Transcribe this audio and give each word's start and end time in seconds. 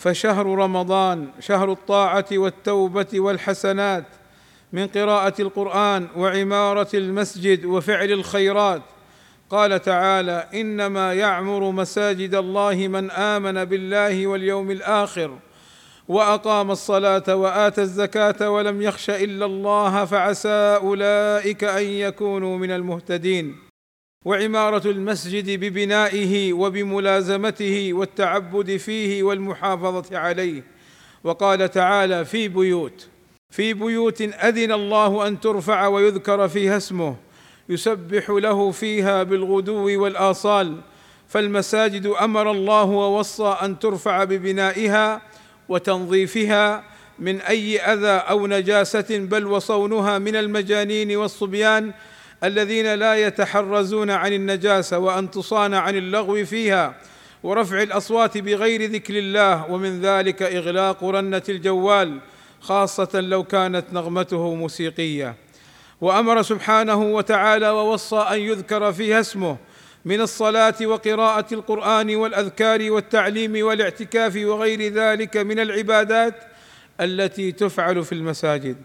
فشهر 0.00 0.46
رمضان 0.46 1.28
شهر 1.40 1.72
الطاعة 1.72 2.26
والتوبة 2.32 3.06
والحسنات 3.14 4.04
من 4.72 4.86
قراءة 4.86 5.42
القرآن 5.42 6.08
وعمارة 6.16 6.88
المسجد 6.94 7.64
وفعل 7.64 8.12
الخيرات. 8.12 8.82
قال 9.50 9.82
تعالى 9.82 10.48
إنما 10.54 11.14
يعمر 11.14 11.70
مساجد 11.70 12.34
الله 12.34 12.88
من 12.88 13.10
آمن 13.10 13.64
بالله 13.64 14.26
واليوم 14.26 14.70
الآخر 14.70 15.38
وأقام 16.08 16.70
الصلاة 16.70 17.34
واتى 17.34 17.82
الزكاة 17.82 18.50
ولم 18.50 18.82
يخش 18.82 19.10
إلا 19.10 19.46
الله 19.46 20.04
فعسى 20.04 20.78
أولئك 20.82 21.64
أن 21.64 21.84
يكونوا 21.84 22.58
من 22.58 22.70
المهتدين. 22.70 23.69
وعمارة 24.24 24.90
المسجد 24.90 25.50
ببنائه 25.50 26.52
وبملازمته 26.52 27.92
والتعبد 27.92 28.76
فيه 28.76 29.22
والمحافظة 29.22 30.18
عليه. 30.18 30.62
وقال 31.24 31.70
تعالى 31.70 32.24
في 32.24 32.48
بيوت 32.48 33.08
في 33.50 33.74
بيوت 33.74 34.22
أذن 34.22 34.72
الله 34.72 35.26
أن 35.26 35.40
ترفع 35.40 35.86
ويذكر 35.86 36.48
فيها 36.48 36.76
اسمه 36.76 37.16
يسبح 37.68 38.30
له 38.30 38.70
فيها 38.70 39.22
بالغدو 39.22 40.02
والآصال. 40.02 40.80
فالمساجد 41.28 42.06
أمر 42.06 42.50
الله 42.50 42.84
ووصى 42.84 43.56
أن 43.62 43.78
ترفع 43.78 44.24
ببنائها 44.24 45.22
وتنظيفها 45.68 46.84
من 47.18 47.40
أي 47.40 47.80
أذى 47.80 48.30
أو 48.30 48.46
نجاسة 48.46 49.18
بل 49.18 49.46
وصونها 49.46 50.18
من 50.18 50.36
المجانين 50.36 51.16
والصبيان 51.16 51.92
الذين 52.44 52.94
لا 52.94 53.14
يتحرزون 53.26 54.10
عن 54.10 54.32
النجاسة 54.32 54.98
وأن 54.98 55.30
تصان 55.30 55.74
عن 55.74 55.96
اللغو 55.96 56.44
فيها 56.44 56.94
ورفع 57.42 57.82
الأصوات 57.82 58.38
بغير 58.38 58.90
ذكر 58.90 59.18
الله 59.18 59.70
ومن 59.70 60.00
ذلك 60.00 60.42
إغلاق 60.42 61.04
رنة 61.04 61.42
الجوال 61.48 62.18
خاصة 62.60 63.20
لو 63.20 63.44
كانت 63.44 63.84
نغمته 63.92 64.54
موسيقية. 64.54 65.34
وأمر 66.00 66.42
سبحانه 66.42 67.02
وتعالى 67.02 67.70
ووصى 67.70 68.16
أن 68.16 68.40
يذكر 68.40 68.92
فيها 68.92 69.20
اسمه 69.20 69.56
من 70.04 70.20
الصلاة 70.20 70.74
وقراءة 70.82 71.54
القرآن 71.54 72.16
والأذكار 72.16 72.90
والتعليم 72.90 73.66
والاعتكاف 73.66 74.36
وغير 74.36 74.92
ذلك 74.92 75.36
من 75.36 75.60
العبادات 75.60 76.34
التي 77.00 77.52
تفعل 77.52 78.04
في 78.04 78.12
المساجد. 78.12 78.76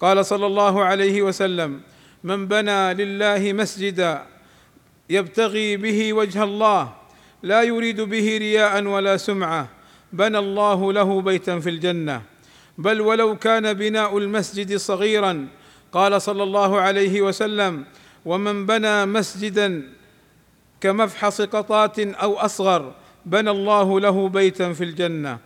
قال 0.00 0.26
صلى 0.26 0.46
الله 0.46 0.84
عليه 0.84 1.22
وسلم 1.22 1.80
من 2.26 2.48
بنى 2.48 2.94
لله 2.94 3.52
مسجدا 3.52 4.22
يبتغي 5.10 5.76
به 5.76 6.12
وجه 6.12 6.42
الله 6.44 6.92
لا 7.42 7.62
يريد 7.62 8.00
به 8.00 8.38
رياء 8.38 8.84
ولا 8.84 9.16
سمعة 9.16 9.68
بنى 10.12 10.38
الله 10.38 10.92
له 10.92 11.20
بيتا 11.20 11.60
في 11.60 11.70
الجنة. 11.70 12.22
بل 12.78 13.00
ولو 13.00 13.36
كان 13.36 13.72
بناء 13.72 14.18
المسجد 14.18 14.76
صغيرا 14.76 15.48
قال 15.92 16.22
صلى 16.22 16.42
الله 16.42 16.80
عليه 16.80 17.22
وسلم 17.22 17.84
ومن 18.24 18.66
بنى 18.66 19.06
مسجدا 19.06 19.92
كمفحص 20.80 21.40
قطات 21.40 21.98
أو 21.98 22.38
أصغر 22.38 22.92
بنى 23.26 23.50
الله 23.50 24.00
له 24.00 24.28
بيتا 24.28 24.72
في 24.72 24.84
الجنة 24.84 25.38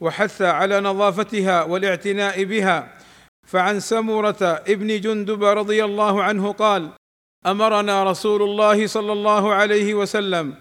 وحث 0.00 0.42
على 0.42 0.80
نظافتها 0.80 1.62
والاعتناء 1.62 2.44
بها 2.44 3.03
فعن 3.46 3.80
سمرة 3.80 4.62
ابن 4.68 5.00
جندب 5.00 5.44
رضي 5.44 5.84
الله 5.84 6.22
عنه 6.22 6.52
قال 6.52 6.90
أمرنا 7.46 8.04
رسول 8.04 8.42
الله 8.42 8.86
صلى 8.86 9.12
الله 9.12 9.52
عليه 9.54 9.94
وسلم 9.94 10.54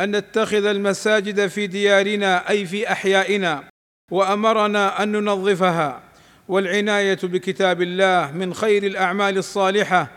أن 0.00 0.16
نتخذ 0.16 0.64
المساجد 0.64 1.46
في 1.46 1.66
ديارنا 1.66 2.50
أي 2.50 2.66
في 2.66 2.92
أحيائنا 2.92 3.64
وأمرنا 4.12 5.02
أن 5.02 5.12
ننظفها. 5.12 6.00
والعناية 6.48 7.18
بكتاب 7.22 7.82
الله 7.82 8.32
من 8.32 8.54
خير 8.54 8.82
الأعمال 8.82 9.38
الصالحة. 9.38 10.10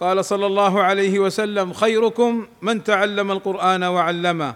قال 0.00 0.24
صلى 0.24 0.46
الله 0.46 0.82
عليه 0.82 1.18
وسلم 1.18 1.72
خيركم 1.72 2.46
من 2.62 2.84
تعلم 2.84 3.30
القرآن 3.30 3.84
وعلمه 3.84 4.54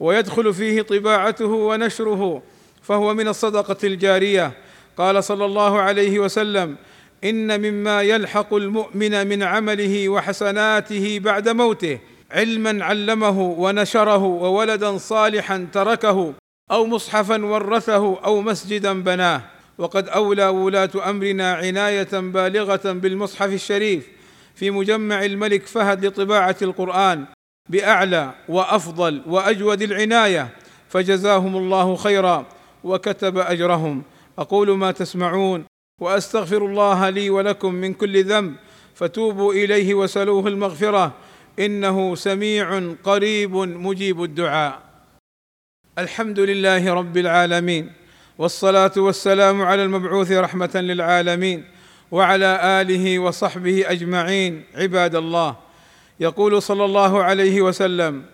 ويدخل 0.00 0.54
فيه 0.54 0.82
طباعته 0.82 1.46
ونشره 1.46 2.42
فهو 2.82 3.14
من 3.14 3.28
الصدقة 3.28 3.76
الجارية. 3.84 4.52
قال 5.00 5.24
صلى 5.24 5.44
الله 5.44 5.80
عليه 5.80 6.18
وسلم 6.18 6.76
إن 7.24 7.60
مما 7.60 8.02
يلحق 8.02 8.54
المؤمن 8.54 9.26
من 9.26 9.42
عمله 9.42 10.08
وحسناته 10.08 11.18
بعد 11.18 11.48
موته 11.48 11.98
علما 12.30 12.84
علمه 12.84 13.40
ونشره 13.40 14.24
وولدا 14.24 14.98
صالحا 14.98 15.66
تركه 15.72 16.34
أو 16.70 16.86
مصحفا 16.86 17.44
ورثه 17.44 18.20
أو 18.24 18.40
مسجدا 18.40 19.02
بناه 19.02 19.42
وقد 19.78 20.08
أولى 20.08 20.46
ولاة 20.46 20.90
أمرنا 21.10 21.52
عناية 21.52 22.08
بالغة 22.12 22.92
بالمصحف 22.92 23.52
الشريف 23.52 24.08
في 24.54 24.70
مجمع 24.70 25.24
الملك 25.24 25.66
فهد 25.66 26.04
لطباعة 26.04 26.56
القرآن 26.62 27.24
بأعلى 27.68 28.30
وأفضل 28.48 29.22
وأجود 29.26 29.82
العناية 29.82 30.48
فجزاهم 30.88 31.56
الله 31.56 31.96
خيرا 31.96 32.46
وكتب 32.84 33.38
أجرهم. 33.38 34.02
أقول 34.40 34.70
ما 34.70 34.92
تسمعون 34.92 35.64
وأستغفر 36.00 36.66
الله 36.66 37.08
لي 37.08 37.30
ولكم 37.30 37.74
من 37.74 37.94
كل 37.94 38.24
ذنب 38.24 38.54
فتوبوا 38.94 39.52
إليه 39.52 39.94
وسلوه 39.94 40.46
المغفرة 40.46 41.12
إنه 41.58 42.14
سميع 42.14 42.92
قريب 43.04 43.54
مجيب 43.56 44.22
الدعاء. 44.24 44.82
الحمد 45.98 46.40
لله 46.40 46.94
رب 46.94 47.16
العالمين 47.16 47.92
والصلاة 48.38 48.92
والسلام 48.96 49.62
على 49.62 49.84
المبعوث 49.84 50.32
رحمة 50.32 50.70
للعالمين 50.74 51.64
وعلى 52.10 52.80
آله 52.80 53.18
وصحبه 53.18 53.84
أجمعين 53.86 54.64
عباد 54.74 55.14
الله. 55.14 55.56
يقول 56.20 56.62
صلى 56.62 56.84
الله 56.84 57.22
عليه 57.22 57.62
وسلم 57.62 58.24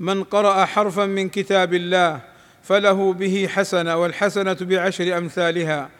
من 0.00 0.24
قرأ 0.24 0.64
حرفا 0.64 1.06
من 1.06 1.28
كتاب 1.28 1.74
الله 1.74 2.20
فله 2.64 3.12
به 3.12 3.48
حسنة 3.54 3.96
والحسنة 3.96 4.56
بعشر 4.60 5.18
أمثالها. 5.18 5.90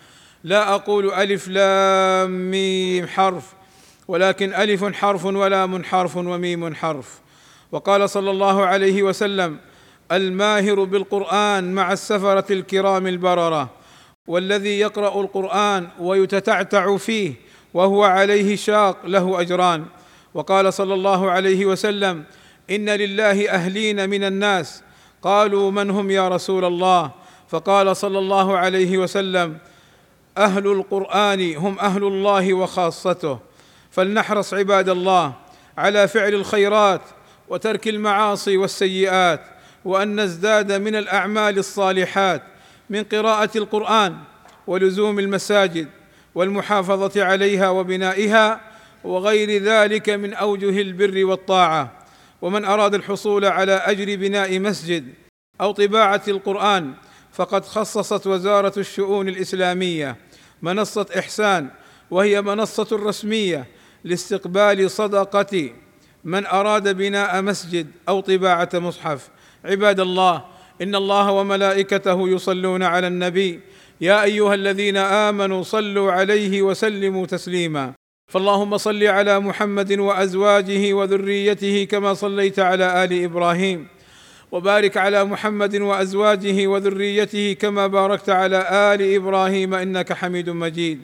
لا 0.44 0.74
أقول 0.74 1.12
ألف 1.12 1.48
لام 1.48 2.50
ميم 2.50 3.06
حرف 3.06 3.52
ولكن 4.08 4.54
ألف 4.54 4.84
حرف 4.84 5.24
ولام 5.24 5.84
حرف 5.84 6.16
وميم 6.16 6.74
حرف. 6.74 7.20
وقال 7.72 8.10
صلى 8.10 8.30
الله 8.30 8.66
عليه 8.66 9.02
وسلم 9.02 9.58
الماهر 10.12 10.84
بالقرآن 10.84 11.74
مع 11.74 11.92
السفرة 11.92 12.52
الكرام 12.52 13.06
البررة 13.06 13.70
والذي 14.26 14.78
يقرأ 14.80 15.20
القرآن 15.20 15.88
ويتتعتع 16.00 16.96
فيه 16.96 17.32
وهو 17.74 18.04
عليه 18.04 18.56
شاق 18.56 19.06
له 19.06 19.40
أجران. 19.40 19.84
وقال 20.34 20.72
صلى 20.72 20.94
الله 20.94 21.30
عليه 21.30 21.66
وسلم 21.66 22.24
إن 22.70 22.90
لله 22.90 23.50
أهلين 23.50 24.10
من 24.10 24.24
الناس 24.24 24.82
قالوا 25.24 25.70
من 25.70 25.90
هم 25.90 26.10
يا 26.10 26.28
رسول 26.28 26.64
الله؟ 26.64 27.10
فقال 27.48 27.96
صلى 27.96 28.18
الله 28.18 28.58
عليه 28.58 28.98
وسلم 28.98 29.58
أهل 30.38 30.66
القرآن 30.66 31.56
هم 31.56 31.78
أهل 31.78 32.04
الله 32.04 32.54
وخاصته 32.54 33.38
فلنحرص 33.90 34.54
عباد 34.54 34.88
الله 34.88 35.32
على 35.78 36.08
فعل 36.08 36.34
الخيرات 36.34 37.00
وترك 37.48 37.88
المعاصي 37.88 38.56
والسيئات 38.56 39.40
وأن 39.84 40.20
نزداد 40.20 40.72
من 40.72 40.96
الأعمال 40.96 41.58
الصالحات 41.58 42.42
من 42.90 43.04
قراءة 43.04 43.58
القرآن 43.58 44.16
ولزوم 44.66 45.18
المساجد 45.18 45.88
والمحافظة 46.34 47.24
عليها 47.24 47.68
وبنائها 47.68 48.60
وغير 49.04 49.62
ذلك 49.62 50.10
من 50.10 50.34
أوجه 50.34 50.80
البر 50.80 51.24
والطاعة. 51.24 52.03
ومن 52.44 52.64
أراد 52.64 52.94
الحصول 52.94 53.44
على 53.44 53.72
أجر 53.72 54.16
بناء 54.16 54.60
مسجد 54.60 55.14
أو 55.60 55.72
طباعة 55.72 56.22
القرآن 56.28 56.94
فقد 57.32 57.64
خصصت 57.64 58.26
وزارة 58.26 58.72
الشؤون 58.76 59.28
الإسلامية 59.28 60.16
منصة 60.62 61.06
إحسان 61.18 61.68
وهي 62.10 62.42
منصة 62.42 62.88
رسمية 62.92 63.66
لاستقبال 64.04 64.90
صدقة 64.90 65.70
من 66.24 66.46
أراد 66.46 66.96
بناء 66.96 67.42
مسجد 67.42 67.86
أو 68.08 68.20
طباعة 68.20 68.68
مصحف. 68.74 69.28
عباد 69.64 70.00
الله 70.00 70.44
إن 70.82 70.94
الله 70.94 71.30
وملائكته 71.30 72.28
يصلون 72.28 72.82
على 72.82 73.06
النبي 73.06 73.60
يا 74.00 74.22
أيها 74.22 74.54
الذين 74.54 74.96
آمنوا 74.96 75.62
صلوا 75.62 76.12
عليه 76.12 76.62
وسلموا 76.62 77.26
تسليما. 77.26 77.92
فاللهم 78.26 78.76
صل 78.76 79.04
على 79.04 79.40
محمد 79.40 79.92
وأزواجه 79.92 80.92
وذريته 80.94 81.84
كما 81.84 82.14
صليت 82.14 82.58
على 82.58 83.04
آل 83.04 83.24
إبراهيم. 83.24 83.86
وبارك 84.52 84.96
على 84.96 85.24
محمد 85.24 85.76
وأزواجه 85.76 86.66
وذريته 86.66 87.56
كما 87.60 87.86
باركت 87.86 88.30
على 88.30 88.58
آل 88.94 89.14
إبراهيم 89.14 89.74
إنك 89.74 90.12
حميد 90.12 90.50
مجيد. 90.50 91.02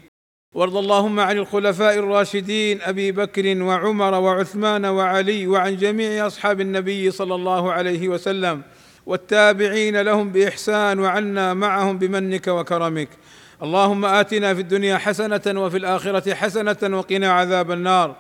وارض 0.55 0.77
اللهم 0.77 1.21
عن 1.21 1.37
الخلفاء 1.37 1.99
الراشدين 1.99 2.83
أبي 2.83 3.13
بكر 3.13 3.63
وعمر 3.63 4.15
وعثمان 4.15 4.85
وعلي 4.85 5.47
وعن 5.47 5.77
جميع 5.77 6.27
أصحاب 6.27 6.61
النبي 6.61 7.11
صلى 7.11 7.35
الله 7.35 7.73
عليه 7.73 8.09
وسلم. 8.09 8.63
والتابعين 9.07 10.01
لهم 10.01 10.33
بإحسان 10.33 10.99
وعنا 10.99 11.55
معهم 11.55 11.99
بمنك 11.99 12.49
وكرمك. 12.49 13.09
اللهم 13.63 14.05
آتنا 14.05 14.55
في 14.55 14.61
الدنيا 14.61 14.99
حسنة 14.99 15.61
وفي 15.63 15.77
الآخرة 15.77 16.35
حسنة 16.35 16.99
وقنا 16.99 17.33
عذاب 17.33 17.71
النار. 17.71 18.17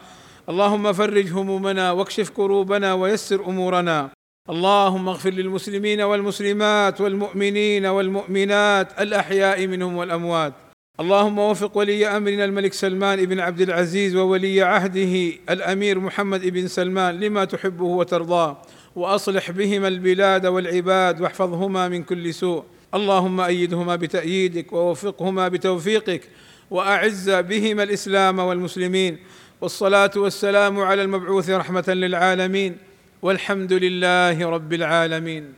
اللهم 0.48 0.92
فرج 0.92 1.32
همومنا 1.32 1.92
واكشف 1.92 2.30
كروبنا 2.30 2.94
ويسر 2.94 3.40
أمورنا. 3.46 4.10
اللهم 4.50 5.08
اغفر 5.08 5.30
للمسلمين 5.30 6.00
والمسلمات 6.00 7.00
والمؤمنين 7.00 7.86
والمؤمنات 7.86 9.00
الأحياء 9.00 9.66
منهم 9.66 9.96
والأموات. 9.96 10.52
اللهم 11.00 11.38
وفق 11.38 11.76
ولي 11.76 12.06
أمرنا 12.06 12.44
الملك 12.44 12.72
سلمان 12.72 13.24
بن 13.26 13.40
عبد 13.40 13.60
العزيز 13.60 14.16
وولي 14.16 14.62
عهده 14.62 15.32
الأمير 15.50 15.98
محمد 15.98 16.46
بن 16.46 16.68
سلمان 16.68 17.20
لما 17.20 17.44
تحبه 17.44 17.84
وترضاه. 17.84 18.62
وأصلح 18.96 19.50
بهما 19.50 19.88
البلاد 19.88 20.46
والعباد 20.46 21.20
واحفظهما 21.20 21.88
من 21.88 22.02
كل 22.02 22.34
سوء. 22.34 22.64
اللهم 22.94 23.40
أيدهما 23.40 23.96
بتأييدك 23.96 24.72
ووفقهما 24.72 25.48
بتوفيقك 25.48 26.22
وأعز 26.70 27.30
بهما 27.30 27.82
الإسلام 27.82 28.38
والمسلمين 28.38 29.18
والصلاة 29.60 30.10
والسلام 30.16 30.80
على 30.80 31.02
المبعوث 31.02 31.50
رحمة 31.50 31.84
للعالمين 31.88 32.76
والحمد 33.22 33.72
لله 33.72 34.50
رب 34.50 34.72
العالمين 34.72 35.52